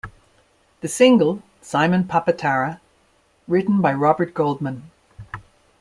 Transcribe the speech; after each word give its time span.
The 0.79 0.87
single 0.87 1.43
"Simon 1.61 2.05
Papa 2.05 2.33
Tara" 2.33 2.81
written 3.47 3.81
by 3.81 3.93
Robert 3.93 4.33
Goldman. 4.33 4.89